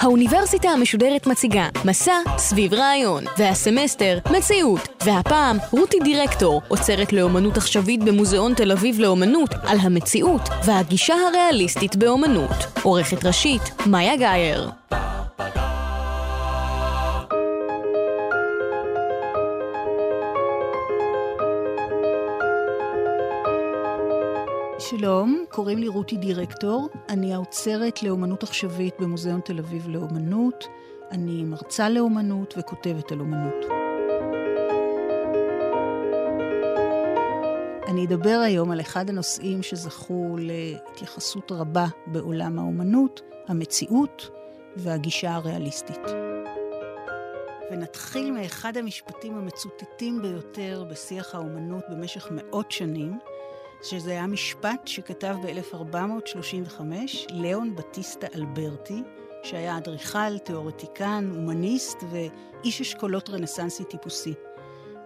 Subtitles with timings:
[0.00, 8.54] האוניברסיטה המשודרת מציגה מסע סביב רעיון, והסמסטר מציאות, והפעם רותי דירקטור עוצרת לאומנות עכשווית במוזיאון
[8.54, 12.66] תל אביב לאומנות על המציאות והגישה הריאליסטית באומנות.
[12.82, 14.70] עורכת ראשית, מאיה גאייר.
[25.12, 30.64] שלום, קוראים לי רותי דירקטור, אני האוצרת לאומנות עכשווית במוזיאון תל אביב לאומנות,
[31.10, 33.64] אני מרצה לאומנות וכותבת על אומנות.
[37.88, 44.30] אני אדבר היום על אחד הנושאים שזכו להתייחסות רבה בעולם האומנות, המציאות
[44.76, 46.06] והגישה הריאליסטית.
[47.72, 53.18] ונתחיל מאחד המשפטים המצוטטים ביותר בשיח האומנות במשך מאות שנים,
[53.82, 56.80] שזה היה משפט שכתב ב-1435
[57.30, 59.02] ליאון בטיסטה אלברטי,
[59.42, 64.34] שהיה אדריכל, תיאורטיקן, הומניסט ואיש אשכולות רנסנסי טיפוסי.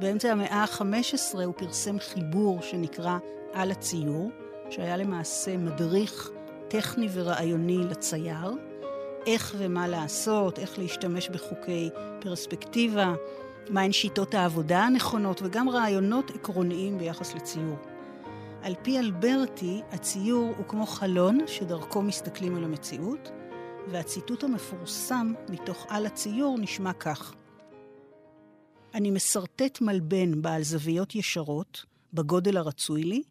[0.00, 3.18] באמצע המאה ה-15 הוא פרסם חיבור שנקרא
[3.52, 4.30] על הציור,
[4.70, 6.30] שהיה למעשה מדריך
[6.68, 8.50] טכני ורעיוני לצייר,
[9.26, 11.90] איך ומה לעשות, איך להשתמש בחוקי
[12.20, 13.14] פרספקטיבה,
[13.68, 17.95] מהן שיטות העבודה הנכונות וגם רעיונות עקרוניים ביחס לציור.
[18.62, 23.30] על פי אלברטי, הציור הוא כמו חלון שדרכו מסתכלים על המציאות,
[23.90, 27.34] והציטוט המפורסם מתוך על הציור נשמע כך:
[28.94, 33.22] אני משרטט מלבן בעל זוויות ישרות, בגודל הרצוי לי,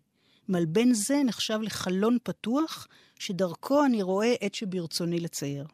[0.49, 2.87] מלבן זה נחשב לחלון פתוח,
[3.19, 5.65] שדרכו אני רואה את שברצוני לצייר.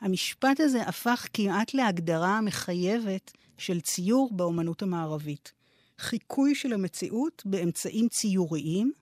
[0.00, 5.52] המשפט הזה הפך כמעט להגדרה המחייבת של ציור באומנות המערבית.
[5.98, 8.92] חיקוי של המציאות באמצעים ציוריים,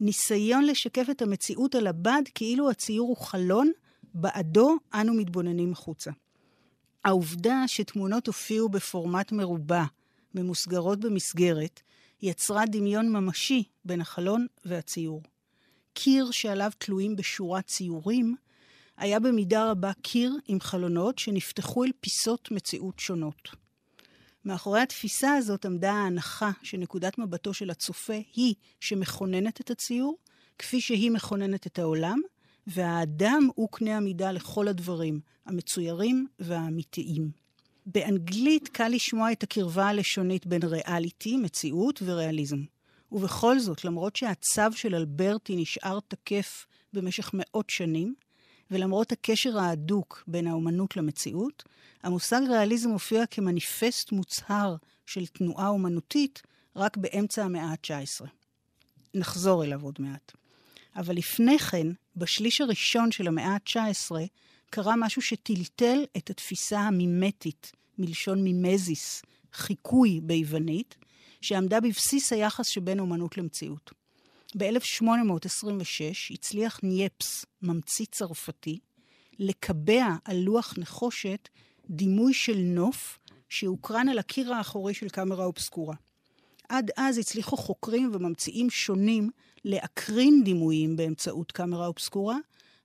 [0.00, 3.70] ניסיון לשקף את המציאות על הבד כאילו הציור הוא חלון,
[4.14, 6.10] בעדו אנו מתבוננים החוצה.
[7.04, 9.84] העובדה שתמונות הופיעו בפורמט מרובע,
[10.34, 11.80] ממוסגרות במסגרת,
[12.22, 15.22] יצרה דמיון ממשי בין החלון והציור.
[15.92, 18.34] קיר שעליו תלויים בשורת ציורים,
[18.96, 23.65] היה במידה רבה קיר עם חלונות שנפתחו אל פיסות מציאות שונות.
[24.46, 30.18] מאחורי התפיסה הזאת עמדה ההנחה שנקודת מבטו של הצופה היא שמכוננת את הציור,
[30.58, 32.20] כפי שהיא מכוננת את העולם,
[32.66, 37.30] והאדם הוא קנה המידה לכל הדברים, המצוירים והאמיתיים.
[37.86, 42.62] באנגלית קל לשמוע את הקרבה הלשונית בין ריאליטי, מציאות, וריאליזם.
[43.12, 48.14] ובכל זאת, למרות שהצו של אלברטי נשאר תקף במשך מאות שנים,
[48.70, 51.64] ולמרות הקשר ההדוק בין האומנות למציאות,
[52.02, 56.42] המושג ריאליזם מופיע כמניפסט מוצהר של תנועה אומנותית
[56.76, 58.26] רק באמצע המאה ה-19.
[59.14, 60.32] נחזור אליו עוד מעט.
[60.96, 64.12] אבל לפני כן, בשליש הראשון של המאה ה-19,
[64.70, 69.22] קרה משהו שטלטל את התפיסה המימטית, מלשון מימזיס,
[69.52, 70.96] חיקוי ביוונית,
[71.40, 73.90] שעמדה בבסיס היחס שבין אומנות למציאות.
[74.54, 78.78] ב-1826 הצליח נייפס, ממציא צרפתי,
[79.38, 81.48] לקבע על לוח נחושת
[81.90, 83.18] דימוי של נוף
[83.48, 85.94] שהוקרן על הקיר האחורי של קאמרה אובסקורה.
[86.68, 89.30] עד אז הצליחו חוקרים וממציאים שונים
[89.64, 92.36] להקרין דימויים באמצעות קאמרה אובסקורה,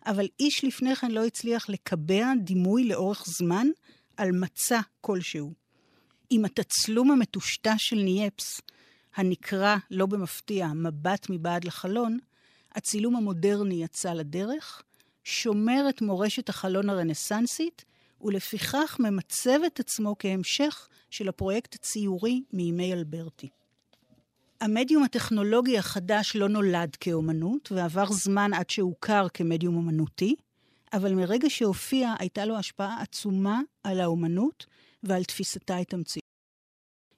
[0.06, 3.68] אבל איש לפני כן לא הצליח לקבע דימוי לאורך זמן
[4.18, 5.54] על מצע כלשהו.
[6.30, 8.62] עם התצלום המטושטש של נייפס,
[9.16, 12.18] הנקרא, לא במפתיע, מבט מבעד לחלון,
[12.76, 14.84] הצילום המודרני יצא לדרך,
[15.24, 17.86] שומר את מורשת החלון הרנסנסית,
[18.22, 23.50] ולפיכך ממצב את עצמו כהמשך של הפרויקט הציורי מימי אלברטי.
[24.62, 30.36] המדיום הטכנולוגי החדש לא נולד כאומנות, ועבר זמן עד שהוכר כמדיום אומנותי,
[30.94, 34.66] אבל מרגע שהופיע הייתה לו השפעה עצומה על האומנות
[35.04, 36.21] ועל תפיסתה את המציאות.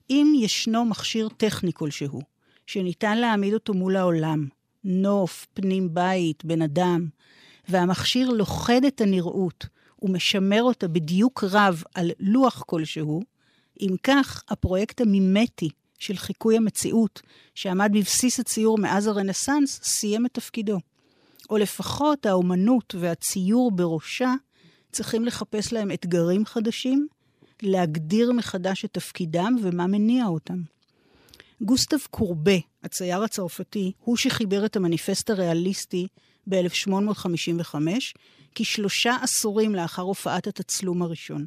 [0.09, 2.21] אם ישנו מכשיר טכני כלשהו,
[2.67, 4.47] שניתן להעמיד אותו מול העולם,
[4.83, 7.07] נוף, פנים בית, בן אדם,
[7.69, 9.65] והמכשיר לוכד את הנראות
[10.01, 13.21] ומשמר אותה בדיוק רב על לוח כלשהו,
[13.81, 15.69] אם כך, הפרויקט המימטי
[15.99, 17.21] של חיקוי המציאות,
[17.55, 20.79] שעמד בבסיס הציור מאז הרנסאנס, סיים את תפקידו.
[21.49, 24.33] או לפחות האומנות והציור בראשה
[24.91, 27.07] צריכים לחפש להם אתגרים חדשים,
[27.61, 30.61] להגדיר מחדש את תפקידם ומה מניע אותם.
[31.61, 36.07] גוסטב קורבה, הצייר הצרפתי, הוא שחיבר את המניפסט הריאליסטי
[36.49, 37.75] ב-1855,
[38.55, 41.45] כשלושה עשורים לאחר הופעת התצלום הראשון.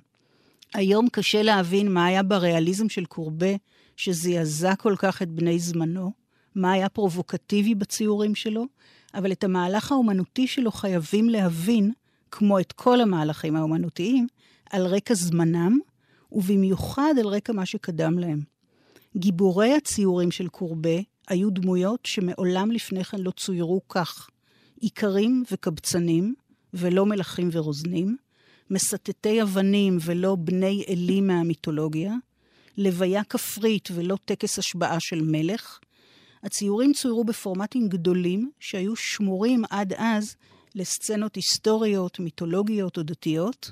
[0.74, 3.54] היום קשה להבין מה היה בריאליזם של קורבה
[3.96, 6.12] שזעזע כל כך את בני זמנו,
[6.54, 8.66] מה היה פרובוקטיבי בציורים שלו,
[9.14, 11.92] אבל את המהלך האומנותי שלו חייבים להבין,
[12.30, 14.26] כמו את כל המהלכים האומנותיים,
[14.70, 15.78] על רקע זמנם,
[16.36, 18.40] ובמיוחד על רקע מה שקדם להם.
[19.16, 20.98] גיבורי הציורים של קורבה
[21.28, 24.28] היו דמויות שמעולם לפני כן לא צוירו כך.
[24.82, 26.34] איכרים וקבצנים,
[26.74, 28.16] ולא מלכים ורוזנים,
[28.70, 32.14] מסטטי אבנים ולא בני אלים מהמיתולוגיה,
[32.78, 35.78] לוויה כפרית ולא טקס השבעה של מלך.
[36.42, 40.36] הציורים צוירו בפורמטים גדולים שהיו שמורים עד אז
[40.74, 43.70] לסצנות היסטוריות, מיתולוגיות או דתיות,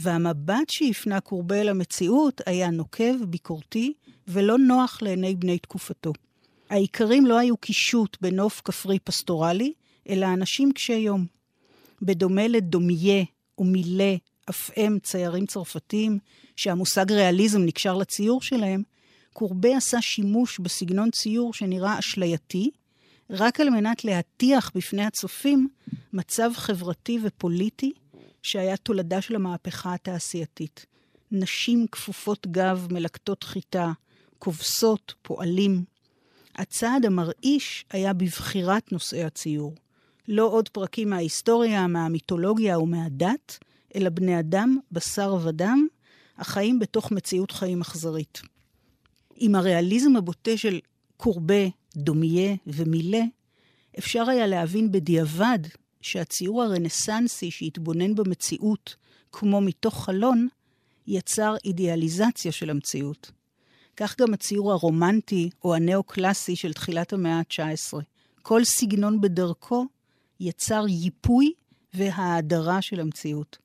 [0.00, 3.92] והמבט שהפנה קורבה אל המציאות היה נוקב, ביקורתי,
[4.28, 6.12] ולא נוח לעיני בני תקופתו.
[6.70, 9.72] האיכרים לא היו קישוט בנוף כפרי פסטורלי,
[10.08, 11.26] אלא אנשים קשי יום.
[12.02, 13.24] בדומה לדומיה
[13.58, 14.14] ומילה,
[14.50, 16.18] אף הם ציירים צרפתים,
[16.56, 18.82] שהמושג ריאליזם נקשר לציור שלהם,
[19.32, 22.70] קורבה עשה שימוש בסגנון ציור שנראה אשלייתי,
[23.30, 25.68] רק על מנת להטיח בפני הצופים
[26.12, 27.92] מצב חברתי ופוליטי
[28.42, 30.86] שהיה תולדה של המהפכה התעשייתית.
[31.32, 33.92] נשים כפופות גב, מלקטות חיטה,
[34.38, 35.84] כובסות, פועלים.
[36.56, 39.74] הצעד המרעיש היה בבחירת נושאי הציור.
[40.28, 43.58] לא עוד פרקים מההיסטוריה, מהמיתולוגיה ומהדת,
[43.94, 45.86] אלא בני אדם, בשר ודם,
[46.38, 48.40] החיים בתוך מציאות חיים אכזרית.
[49.36, 50.80] עם הריאליזם הבוטה של
[51.16, 53.22] קורבה, דומיה ומילה,
[53.98, 55.58] אפשר היה להבין בדיעבד
[56.08, 58.96] שהציור הרנסנסי שהתבונן במציאות
[59.32, 60.48] כמו מתוך חלון,
[61.06, 63.30] יצר אידיאליזציה של המציאות.
[63.96, 67.98] כך גם הציור הרומנטי או הנאו-קלאסי של תחילת המאה ה-19.
[68.42, 69.86] כל סגנון בדרכו
[70.40, 71.52] יצר ייפוי
[71.94, 73.58] והאדרה של המציאות.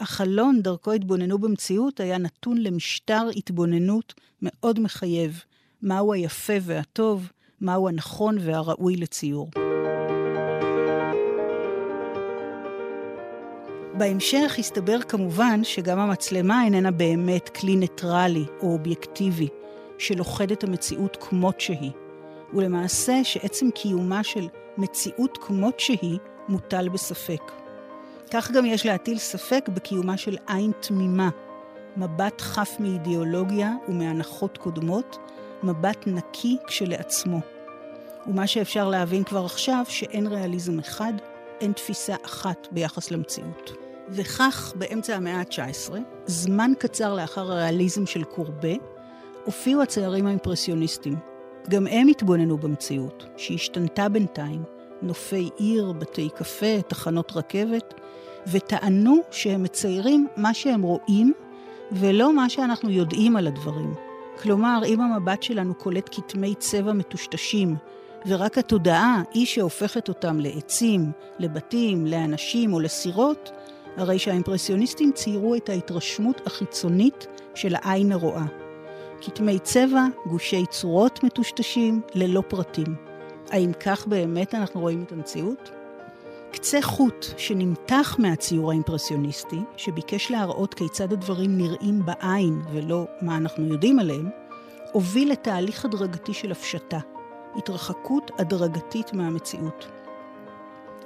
[0.00, 5.42] החלון דרכו התבוננו במציאות היה נתון למשטר התבוננות מאוד מחייב.
[5.82, 7.30] מהו היפה והטוב,
[7.60, 9.50] מהו הנכון והראוי לציור.
[13.94, 19.48] בהמשך הסתבר כמובן שגם המצלמה איננה באמת כלי ניטרלי או אובייקטיבי,
[19.98, 21.90] שלוכד את המציאות כמות שהיא,
[22.54, 24.48] ולמעשה שעצם קיומה של
[24.78, 26.18] מציאות כמות שהיא
[26.48, 27.52] מוטל בספק.
[28.30, 31.30] כך גם יש להטיל ספק בקיומה של עין תמימה,
[31.96, 35.18] מבט חף מאידיאולוגיה ומהנחות קודמות,
[35.62, 37.40] מבט נקי כשלעצמו.
[38.26, 41.12] ומה שאפשר להבין כבר עכשיו, שאין ריאליזם אחד,
[41.62, 43.72] אין תפיסה אחת ביחס למציאות.
[44.08, 45.92] וכך, באמצע המאה ה-19,
[46.26, 48.72] זמן קצר לאחר הריאליזם של קורבה,
[49.44, 51.16] הופיעו הציירים האימפרסיוניסטים.
[51.68, 54.62] גם הם התבוננו במציאות, שהשתנתה בינתיים,
[55.02, 57.94] נופי עיר, בתי קפה, תחנות רכבת,
[58.46, 61.32] וטענו שהם מציירים מה שהם רואים,
[61.92, 63.94] ולא מה שאנחנו יודעים על הדברים.
[64.42, 67.76] כלומר, אם המבט שלנו קולט כתמי צבע מטושטשים,
[68.26, 73.50] ורק התודעה היא שהופכת אותם לעצים, לבתים, לאנשים או לסירות,
[73.96, 78.44] הרי שהאימפרסיוניסטים ציירו את ההתרשמות החיצונית של העין הרואה.
[79.20, 82.94] כתמי צבע, גושי צורות מטושטשים, ללא פרטים.
[83.50, 85.70] האם כך באמת אנחנו רואים את המציאות?
[86.52, 93.98] קצה חוט שנמתח מהציור האימפרסיוניסטי, שביקש להראות כיצד הדברים נראים בעין ולא מה אנחנו יודעים
[93.98, 94.30] עליהם,
[94.92, 96.98] הוביל לתהליך הדרגתי של הפשטה,
[97.56, 99.86] התרחקות הדרגתית מהמציאות.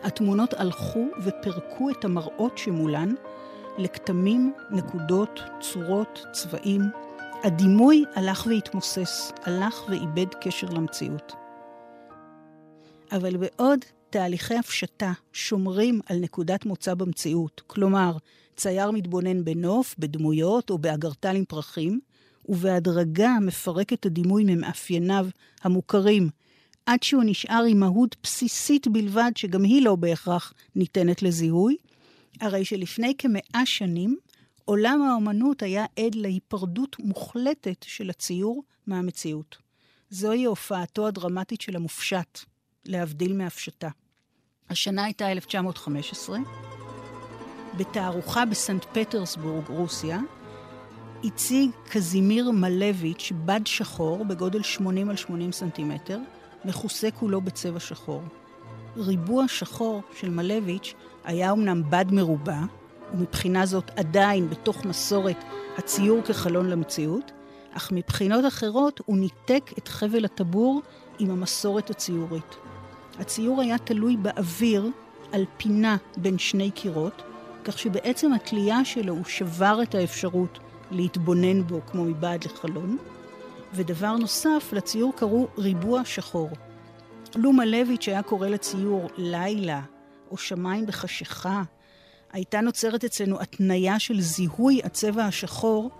[0.03, 3.15] התמונות הלכו ופרקו את המראות שמולן
[3.79, 6.83] לכתמים, נקודות, צורות, צבעים.
[7.45, 11.33] הדימוי הלך והתמוסס, הלך ואיבד קשר למציאות.
[13.12, 18.17] אבל בעוד תהליכי הפשטה שומרים על נקודת מוצא במציאות, כלומר,
[18.57, 22.00] צייר מתבונן בנוף, בדמויות או באגרטל עם פרחים,
[22.49, 25.26] ובהדרגה מפרק את הדימוי ממאפייניו
[25.62, 26.29] המוכרים,
[26.87, 31.76] עד שהוא נשאר עם מהות בסיסית בלבד, שגם היא לא בהכרח ניתנת לזיהוי,
[32.40, 34.16] הרי שלפני כמאה שנים,
[34.64, 39.57] עולם האומנות היה עד להיפרדות מוחלטת של הציור מהמציאות.
[40.11, 42.40] זוהי הופעתו הדרמטית של המופשט,
[42.85, 43.88] להבדיל מהפשטה.
[44.71, 46.38] השנה הייתה 1915.
[47.78, 50.21] בתערוכה בסנט פטרסבורג, רוסיה,
[51.25, 56.19] הציג קזימיר מלביץ' בד שחור בגודל 80 על 80 סנטימטר,
[56.66, 58.23] מכוסה כולו בצבע שחור.
[58.96, 60.94] ריבוע שחור של מלביץ'
[61.25, 62.61] היה אמנם בד מרובע,
[63.14, 65.44] ומבחינה זאת עדיין בתוך מסורת
[65.78, 67.32] הציור כחלון למציאות,
[67.73, 70.82] אך מבחינות אחרות הוא ניתק את חבל הטבור
[71.18, 72.56] עם המסורת הציורית.
[73.18, 74.90] הציור היה תלוי באוויר
[75.32, 77.23] על פינה בין שני קירות,
[77.64, 80.58] כך שבעצם התלייה שלו הוא שבר את האפשרות
[80.90, 82.96] להתבונן בו כמו מבעד לחלון.
[83.76, 86.50] ודבר נוסף, לציור קראו ריבוע שחור.
[87.35, 89.80] לו מלביץ' היה קורא לציור לילה,
[90.30, 91.62] או שמיים בחשיכה,
[92.33, 95.90] הייתה נוצרת אצלנו התניה של זיהוי הצבע השחור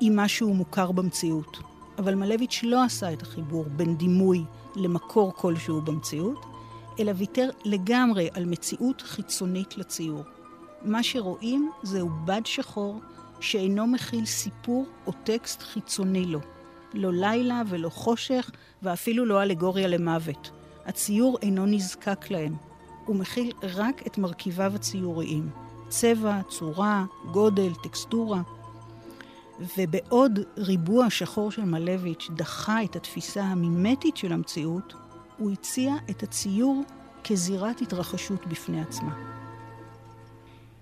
[0.00, 1.58] עם משהו מוכר במציאות.
[1.98, 4.44] אבל מלביץ' לא עשה את החיבור בין דימוי
[4.76, 6.44] למקור כלשהו במציאות,
[7.00, 10.22] אלא ויתר לגמרי על מציאות חיצונית לציור.
[10.82, 13.00] מה שרואים זהו בד שחור
[13.40, 16.40] שאינו מכיל סיפור או טקסט חיצוני לו.
[16.94, 18.50] לא לילה ולא חושך,
[18.82, 20.50] ואפילו לא אלגוריה למוות.
[20.86, 22.56] הציור אינו נזקק להם.
[23.06, 25.50] הוא מכיל רק את מרכיביו הציוריים.
[25.88, 28.42] צבע, צורה, גודל, טקסטורה.
[29.78, 34.94] ובעוד ריבוע שחור של מלביץ' דחה את התפיסה המימטית של המציאות,
[35.38, 36.82] הוא הציע את הציור
[37.24, 39.34] כזירת התרחשות בפני עצמה.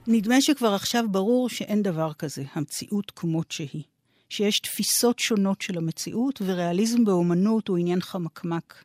[0.07, 3.83] נדמה שכבר עכשיו ברור שאין דבר כזה, המציאות כמות שהיא.
[4.33, 8.85] שיש תפיסות שונות של המציאות, וריאליזם באומנות הוא עניין חמקמק.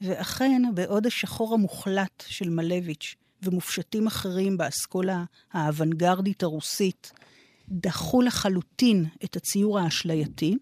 [0.00, 7.12] ואכן, בעוד השחור המוחלט של מלביץ' ומופשטים אחרים באסכולה האוונגרדית הרוסית
[7.68, 10.56] דחו לחלוטין את הציור האשלייתי,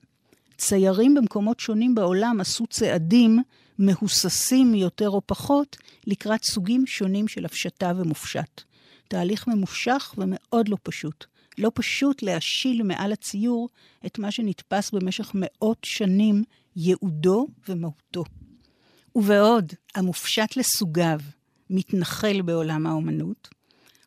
[0.57, 3.39] ציירים במקומות שונים בעולם עשו צעדים
[3.79, 8.63] מהוססים יותר או פחות לקראת סוגים שונים של הפשטה ומופשט.
[9.09, 11.27] תהליך ממושך ומאוד לא פשוט.
[11.59, 13.69] לא פשוט להשיל מעל הציור
[14.07, 16.45] את מה שנתפס במשך מאות שנים
[16.77, 18.25] ייעודו ומהותו.
[19.15, 21.21] ובעוד המופשט לסוגיו
[21.71, 23.49] מתנחל בעולם האומנות,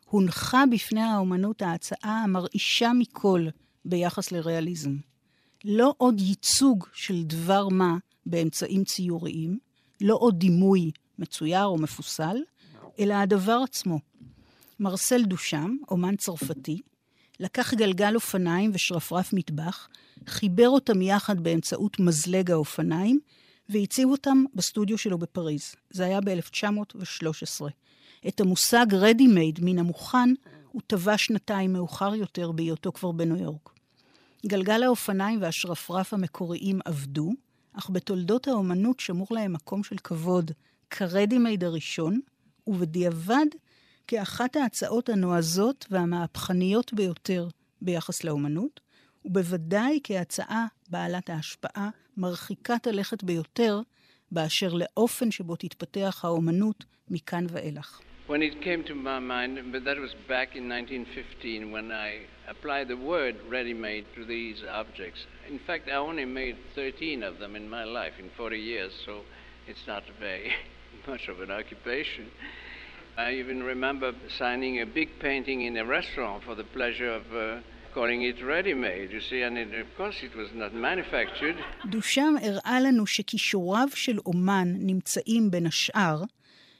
[0.04, 3.46] הונחה בפני האומנות ההצעה המרעישה מכל
[3.84, 4.96] ביחס לריאליזם.
[5.64, 7.96] לא עוד ייצוג של דבר מה
[8.26, 9.58] באמצעים ציוריים,
[10.00, 12.36] לא עוד דימוי מצויר או מפוסל,
[12.98, 13.98] אלא הדבר עצמו.
[14.80, 16.80] מרסל דושם, אומן צרפתי,
[17.40, 19.88] לקח גלגל אופניים ושרפרף מטבח,
[20.26, 23.20] חיבר אותם יחד באמצעות מזלג האופניים,
[23.68, 25.74] והציב אותם בסטודיו שלו בפריז.
[25.90, 27.64] זה היה ב-1913.
[28.28, 30.34] את המושג ready made מן המוכן
[30.72, 33.70] הוא טבע שנתיים מאוחר יותר בהיותו כבר בניו יורק.
[34.46, 37.32] גלגל האופניים והשרפרף המקוריים עבדו,
[37.72, 40.50] אך בתולדות האומנות שמור להם מקום של כבוד
[40.90, 42.20] כרדי מייד הראשון,
[42.66, 43.46] ובדיעבד
[44.06, 47.48] כאחת ההצעות הנועזות והמהפכניות ביותר
[47.80, 48.80] ביחס לאומנות,
[49.24, 53.80] ובוודאי כהצעה בעלת ההשפעה מרחיקת הלכת ביותר
[54.32, 58.00] באשר לאופן שבו תתפתח האומנות מכאן ואילך.
[58.26, 62.10] When it came to my mind, but that was back in 1915 when I
[62.48, 65.20] applied the word ready-made to these objects.
[65.54, 69.12] In fact, I only made 13 of them in my life in 40 years, so
[69.68, 70.52] it's not very
[71.06, 72.24] much of an occupation.
[73.16, 77.60] I even remember signing a big painting in a restaurant for the pleasure of uh,
[77.94, 81.56] calling it ready-made, you see, and it, of course it was not manufactured.
[81.86, 86.22] דושם הראה לנו שכישוריו של אומן נמצאים בין השאר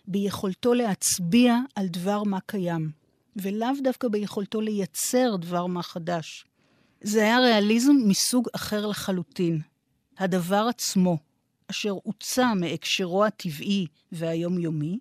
[0.06, 2.90] ביכולתו להצביע על דבר מה קיים,
[3.36, 6.44] ולאו דווקא ביכולתו לייצר דבר מה חדש.
[7.00, 9.60] זה היה ריאליזם מסוג אחר לחלוטין.
[10.18, 11.18] הדבר עצמו,
[11.70, 14.98] אשר הוצא מהקשרו הטבעי והיומיומי,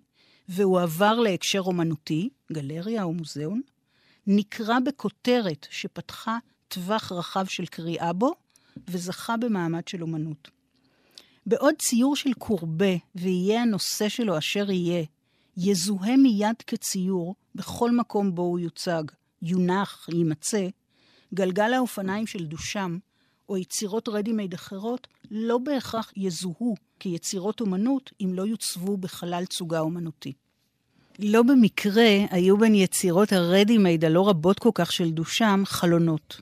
[0.48, 3.60] והועבר להקשר אומנותי, גלריה או מוזיאון,
[4.26, 8.34] נקרא בכותרת שפתחה טווח רחב של קריאה בו,
[8.88, 10.50] וזכה במעמד של אומנות.
[11.46, 15.04] בעוד ציור של קורבה, ויהיה הנושא שלו אשר יהיה,
[15.56, 19.02] יזוהה מיד כציור בכל מקום בו הוא יוצג,
[19.42, 20.66] יונח, יימצא,
[21.34, 22.98] גלגל האופניים של דושם,
[23.48, 26.74] או יצירות רדימייד אחרות, לא בהכרח יזוהו
[27.04, 30.32] כיצירות אומנות אם לא יוצבו בחלל תצוגה אומנותי.
[31.18, 36.40] לא במקרה היו בין יצירות הרדימייד הלא רבות כל כך של דושם חלונות.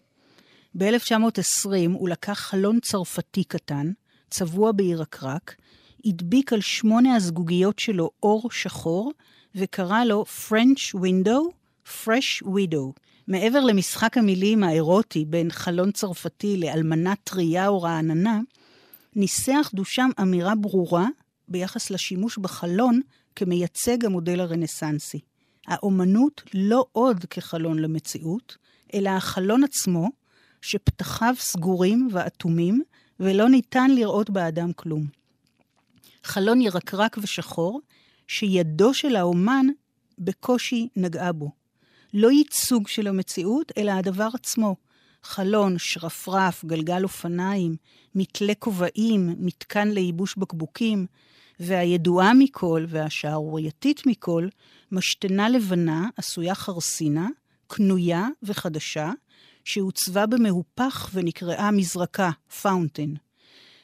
[0.74, 3.92] ב-1920 הוא לקח חלון צרפתי קטן,
[4.30, 5.56] צבוע בירקרק,
[6.04, 9.12] הדביק על שמונה הזגוגיות שלו אור שחור,
[9.54, 11.52] וקרא לו French Window,
[11.86, 13.00] Fresh Widow.
[13.28, 18.40] מעבר למשחק המילים האירוטי בין חלון צרפתי לאלמנה טריה או רעננה,
[19.16, 21.06] ניסח דושם אמירה ברורה
[21.48, 23.00] ביחס לשימוש בחלון
[23.36, 25.20] כמייצג המודל הרנסנסי.
[25.66, 28.56] האומנות לא עוד כחלון למציאות,
[28.94, 30.08] אלא החלון עצמו,
[30.62, 32.82] שפתחיו סגורים ואטומים,
[33.20, 35.06] ולא ניתן לראות באדם כלום.
[36.24, 37.80] חלון ירקרק ושחור,
[38.28, 39.66] שידו של האומן
[40.18, 41.50] בקושי נגעה בו.
[42.14, 44.76] לא ייצוג של המציאות, אלא הדבר עצמו.
[45.24, 47.76] חלון, שרפרף, גלגל אופניים,
[48.14, 51.06] מתלה כובעים, מתקן לייבוש בקבוקים,
[51.60, 54.48] והידועה מכל והשערורייתית מכל,
[54.92, 57.28] משתנה לבנה עשויה חרסינה,
[57.66, 59.10] קנויה וחדשה,
[59.64, 62.30] שהוצבה במהופך ונקראה מזרקה,
[62.62, 63.14] Fountain.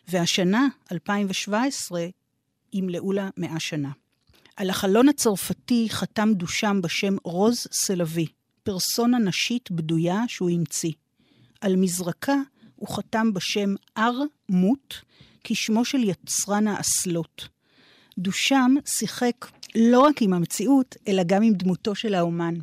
[0.08, 2.06] והשנה, 2017,
[2.72, 3.90] ימלאו לה מאה שנה.
[4.56, 8.26] על החלון הצרפתי חתם דושם בשם רוז סלווי,
[8.62, 10.92] פרסונה נשית בדויה שהוא המציא.
[11.60, 12.36] על מזרקה
[12.76, 14.14] הוא חתם בשם אר
[14.48, 14.94] מוט,
[15.44, 17.48] כשמו של יצרן האסלות.
[18.18, 22.54] דושם שיחק לא רק עם המציאות, אלא גם עם דמותו של האומן.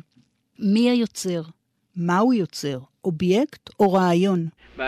[0.58, 1.42] מי היוצר?
[1.96, 2.78] מהו יוצר?
[3.04, 4.48] אובייקט או רעיון?
[4.76, 4.80] By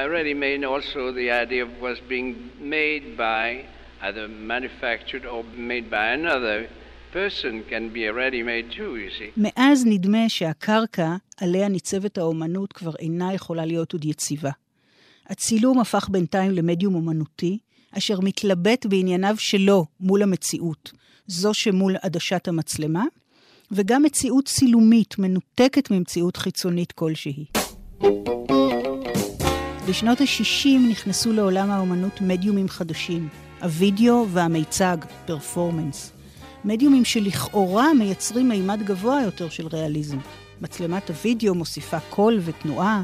[9.36, 14.50] מאז נדמה שהקרקע עליה ניצבת האומנות כבר אינה יכולה להיות עוד יציבה.
[15.26, 17.58] הצילום הפך בינתיים למדיום אומנותי,
[17.98, 20.92] אשר מתלבט בענייניו שלו מול המציאות,
[21.26, 23.04] זו שמול עדשת המצלמה,
[23.70, 27.44] וגם מציאות צילומית מנותקת ממציאות חיצונית כלשהי.
[29.88, 33.28] בשנות ה-60 נכנסו לעולם האומנות מדיומים חדשים,
[33.62, 34.96] הווידאו והמיצג,
[35.26, 36.17] פרפורמנס.
[36.64, 40.18] מדיומים שלכאורה מייצרים מימד גבוה יותר של ריאליזם.
[40.60, 43.02] מצלמת הווידאו מוסיפה קול ותנועה,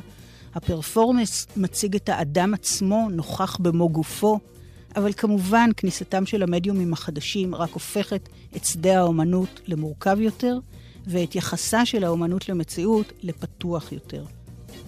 [0.54, 4.38] הפרפורמנס מציג את האדם עצמו, נוכח במו גופו,
[4.96, 10.58] אבל כמובן כניסתם של המדיומים החדשים רק הופכת את שדה האומנות למורכב יותר,
[11.06, 14.24] ואת יחסה של האומנות למציאות לפתוח יותר.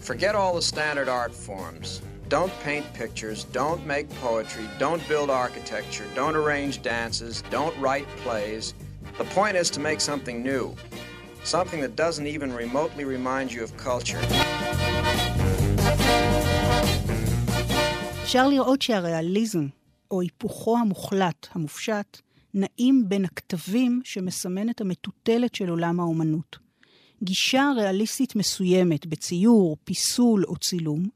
[0.04, 2.15] Forget all the standard art forms.
[2.28, 8.74] Don't paint pictures, don't make poetry, don't build architecture, don't arrange dances, don't write plays.
[9.16, 10.74] The point is to make something new,
[11.44, 14.18] something that doesn't even remotely remind you of culture.
[18.22, 19.66] אפשר לראות שהריאליזם,
[20.10, 22.20] או היפוכו המוחלט, המופשט,
[22.54, 26.56] נעים בין הכתבים שמסמן את המטוטלת של עולם האומנות.
[27.22, 31.15] גישה ריאליסטית מסוימת בציור, פיסול או צילום,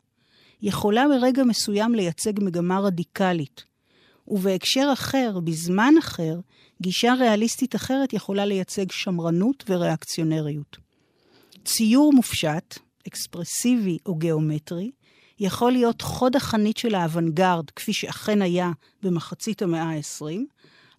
[0.63, 3.65] יכולה ברגע מסוים לייצג מגמה רדיקלית,
[4.29, 6.41] ובהקשר אחר, בזמן אחר,
[6.83, 10.77] גישה ריאליסטית אחרת יכולה לייצג שמרנות וריאקציונריות.
[11.65, 14.91] ציור מופשט, אקספרסיבי או גיאומטרי,
[15.39, 18.71] יכול להיות חוד החנית של האוונגרד, כפי שאכן היה
[19.03, 20.25] במחצית המאה ה-20,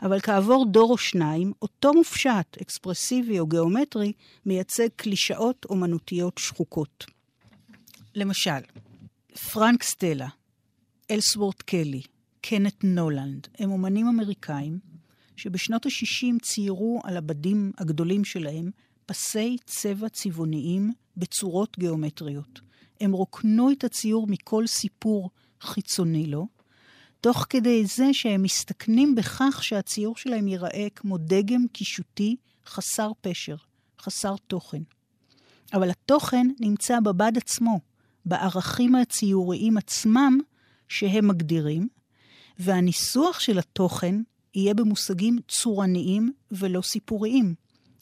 [0.02, 4.12] אבל כעבור דור או שניים, אותו מופשט, אקספרסיבי או גיאומטרי,
[4.46, 7.06] מייצג קלישאות אומנותיות שחוקות.
[8.16, 8.60] למשל,
[9.38, 10.28] פרנק סטלה,
[11.12, 12.02] אלסוורט קלי,
[12.42, 14.80] קנט נולנד, הם אומנים אמריקאים
[15.36, 18.72] שבשנות ה-60 ציירו על הבדים הגדולים שלהם
[19.06, 22.62] פסי צבע צבעוניים בצורות גיאומטריות.
[23.02, 25.30] הם רוקנו את הציור מכל סיפור
[25.62, 26.48] חיצוני לו,
[27.22, 33.56] תוך כדי זה שהם מסתכנים בכך שהציור שלהם ייראה כמו דגם קישוטי חסר פשר,
[34.02, 34.82] חסר תוכן.
[35.74, 37.80] אבל התוכן נמצא בבד עצמו,
[38.26, 40.38] בערכים הציוריים עצמם
[40.88, 41.88] שהם מגדירים,
[42.60, 44.16] והניסוח של התוכן
[44.56, 47.56] יהיה במושגים צורניים ולא סיפוריים,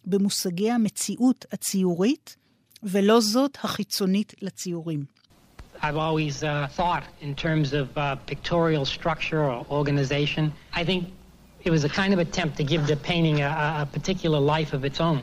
[0.05, 2.35] במושגי המציאות הציורית,
[2.83, 5.05] ולא זאת החיצונית לציורים.
[5.81, 10.51] I've always uh, thought in terms of uh, pictorial structure or organization.
[10.73, 11.05] I think
[11.63, 13.51] it was a kind of attempt to give the painting a,
[13.83, 15.21] a particular life of its own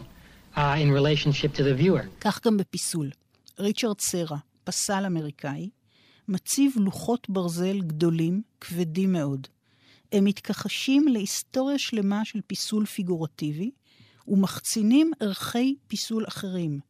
[0.57, 2.05] uh, in relationship to the viewer.
[2.21, 3.11] כך גם בפיסול.
[3.59, 5.71] ריצ'רד סרה, פסל אמריקאי,
[6.29, 9.47] מציב לוחות ברזל גדולים, כבדים מאוד.
[10.13, 13.71] הם מתכחשים להיסטוריה שלמה של פיסול פיגורטיבי,
[14.29, 16.81] ומחצינים ערכי פיסול אחרים.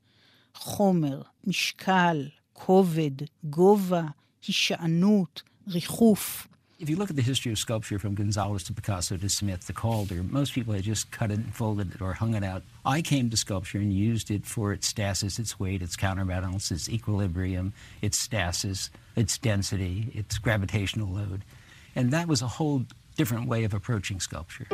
[0.54, 3.10] חומר, משקל, כובד,
[3.44, 4.02] גובה,
[4.46, 6.46] הישענות, ריחוף.
[6.81, 9.73] If you look at the history of sculpture from Gonzalez to Picasso to Smith to
[9.73, 12.63] Calder, most people had just cut it and folded it or hung it out.
[12.84, 16.89] I came to sculpture and used it for its stasis, its weight, its counterbalance, its
[16.89, 21.43] equilibrium, its stasis, its density, its gravitational load.
[21.95, 24.67] And that was a whole different way of approaching sculpture.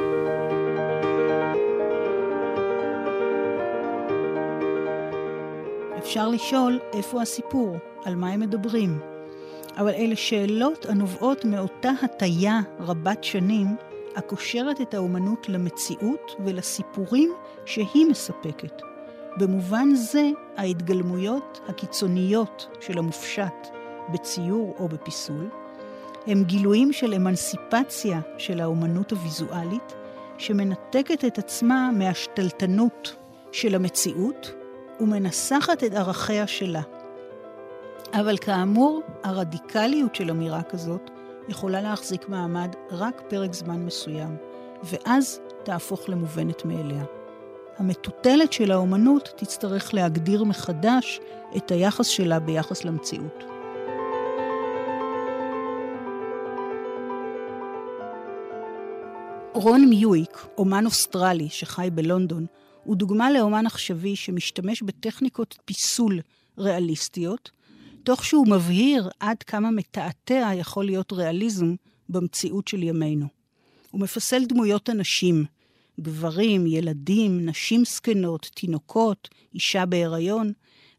[5.97, 9.10] אפשר לשאול איפה הסיפור, על מה הם מדברים.
[9.76, 13.66] אבל אלה שאלות הנובעות מאותה הטיה רבת שנים,
[14.16, 17.32] הקושרת את האומנות למציאות ולסיפורים
[17.64, 18.82] שהיא מספקת.
[19.36, 23.68] במובן זה, ההתגלמויות הקיצוניות של המופשט
[24.12, 25.48] בציור או בפיסול,
[26.26, 29.94] הם גילויים של אמנסיפציה של האומנות הוויזואלית,
[30.38, 33.16] שמנתקת את עצמה מהשתלטנות
[33.52, 34.52] של המציאות
[35.00, 36.82] ומנסחת את ערכיה שלה.
[38.12, 41.10] אבל כאמור, הרדיקליות של אמירה כזאת
[41.48, 44.36] יכולה להחזיק מעמד רק פרק זמן מסוים,
[44.84, 47.04] ואז תהפוך למובנת מאליה.
[47.78, 51.20] המטוטלת של האומנות תצטרך להגדיר מחדש
[51.56, 53.44] את היחס שלה ביחס למציאות.
[59.54, 62.46] רון מיואיק, אומן אוסטרלי שחי בלונדון,
[62.84, 66.20] הוא דוגמה לאומן עכשווי שמשתמש בטכניקות פיסול
[66.58, 67.50] ריאליסטיות,
[68.04, 71.74] תוך שהוא מבהיר עד כמה מתעתע יכול להיות ריאליזם
[72.08, 73.26] במציאות של ימינו.
[73.90, 75.44] הוא מפסל דמויות אנשים,
[76.00, 80.52] גברים, ילדים, נשים זקנות, תינוקות, אישה בהיריון,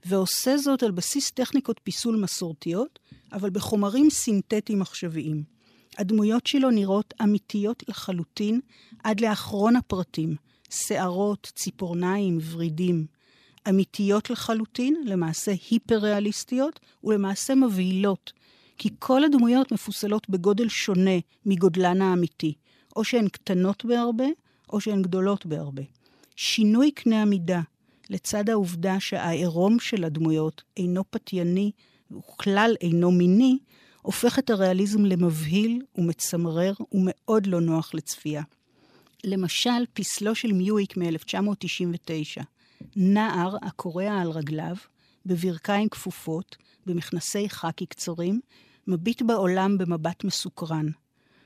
[0.05, 2.99] ועושה זאת על בסיס טכניקות פיסול מסורתיות,
[3.33, 5.43] אבל בחומרים סינתטיים עכשוויים.
[5.97, 8.59] הדמויות שלו נראות אמיתיות לחלוטין
[9.03, 10.35] עד לאחרון הפרטים,
[10.69, 13.05] שערות, ציפורניים, ורידים.
[13.69, 18.33] אמיתיות לחלוטין, למעשה היפר-ריאליסטיות, ולמעשה מבהילות,
[18.77, 22.53] כי כל הדמויות מפוסלות בגודל שונה מגודלן האמיתי,
[22.95, 24.27] או שהן קטנות בהרבה,
[24.69, 25.81] או שהן גדולות בהרבה.
[26.35, 27.61] שינוי קנה המידה,
[28.09, 31.71] לצד העובדה שהעירום של הדמויות אינו פתייני
[32.11, 33.57] וכלל אינו מיני,
[34.01, 38.43] הופך את הריאליזם למבהיל ומצמרר ומאוד לא נוח לצפייה.
[39.23, 42.43] למשל, פסלו של מיואיק מ-1999,
[42.95, 44.75] נער הקורע על רגליו,
[45.25, 48.41] בברכיים כפופות, במכנסי חאקי קצרים,
[48.87, 50.87] מביט בעולם במבט מסוקרן.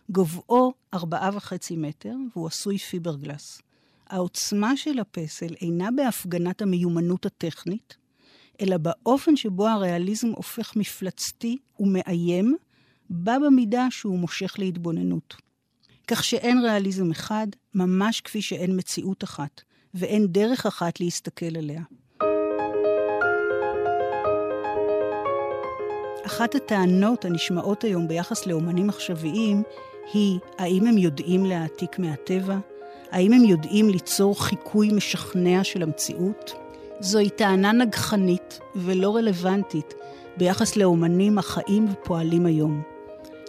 [0.10, 3.62] גובהו ארבעה וחצי מטר, והוא עשוי פיברגלס.
[4.08, 7.98] העוצמה של הפסל אינה בהפגנת המיומנות הטכנית,
[8.62, 12.56] אלא באופן שבו הריאליזם הופך מפלצתי ומאיים,
[13.10, 15.36] בה במידה שהוא מושך להתבוננות.
[16.08, 19.62] כך שאין ריאליזם אחד, ממש כפי שאין מציאות אחת,
[19.98, 21.82] ואין דרך אחת להסתכל עליה.
[26.26, 29.64] אחת הטענות הנשמעות היום ביחס לאומנים עכשוויים
[30.14, 32.58] היא האם הם יודעים להעתיק מהטבע?
[33.12, 36.54] האם הם יודעים ליצור חיקוי משכנע של המציאות?
[37.00, 39.94] זוהי טענה נגחנית ולא רלוונטית
[40.38, 42.82] ביחס לאומנים החיים ופועלים היום.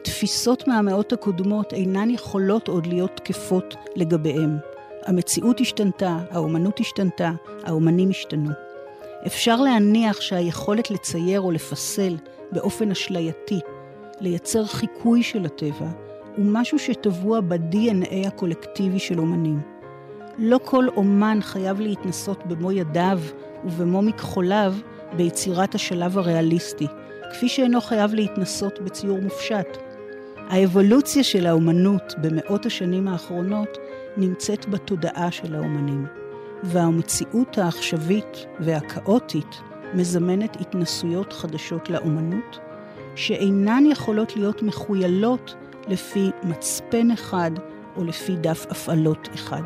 [0.04, 4.77] תפיסות מהמאות הקודמות אינן יכולות עוד להיות תקפות לגביהם.
[5.08, 7.30] המציאות השתנתה, האומנות השתנתה,
[7.64, 8.50] האומנים השתנו.
[9.26, 12.16] אפשר להניח שהיכולת לצייר או לפסל
[12.52, 13.60] באופן אשלייתי,
[14.20, 15.86] לייצר חיקוי של הטבע,
[16.36, 19.60] הוא משהו שטבוע ב-DNA הקולקטיבי של אומנים.
[20.38, 23.18] לא כל אומן חייב להתנסות במו ידיו
[23.64, 24.74] ובמו מכחוליו
[25.16, 26.86] ביצירת השלב הריאליסטי,
[27.30, 29.78] כפי שאינו חייב להתנסות בציור מופשט.
[30.48, 33.78] האבולוציה של האומנות במאות השנים האחרונות
[34.16, 36.06] נמצאת בתודעה של האומנים,
[36.62, 39.60] והמציאות העכשווית והכאוטית
[39.94, 42.58] מזמנת התנסויות חדשות לאומנות,
[43.14, 45.54] שאינן יכולות להיות מחוילות
[45.88, 47.50] לפי מצפן אחד
[47.96, 49.62] או לפי דף הפעלות אחד.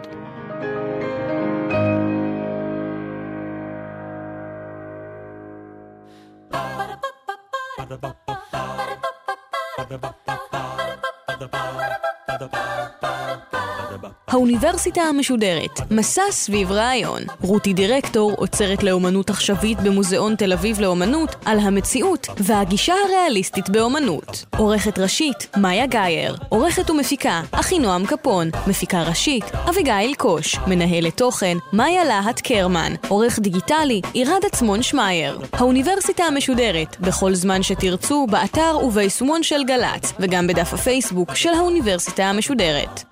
[14.29, 17.23] האוניברסיטה המשודרת, מסע סביב רעיון.
[17.41, 24.45] רותי דירקטור, עוצרת לאומנות עכשווית במוזיאון תל אביב לאומנות, על המציאות והגישה הריאליסטית באומנות.
[24.57, 26.37] עורכת ראשית, מאיה גאייר.
[26.49, 28.51] עורכת ומפיקה, אחינועם קפון.
[28.67, 30.57] מפיקה ראשית, אביגיל קוש.
[30.67, 32.95] מנהלת תוכן, מאיה להט קרמן.
[33.09, 35.39] עורך דיגיטלי, עירד עצמון שמייר.
[35.53, 43.05] האוניברסיטה המשודרת, בכל זמן שתרצו, באתר וביישומון של גל"צ, וגם בדף הפייסבוק של האוניברסיטה המשודרת.